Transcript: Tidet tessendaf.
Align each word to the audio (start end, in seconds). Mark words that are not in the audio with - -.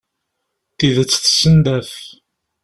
Tidet 0.77 1.11
tessendaf. 1.23 1.91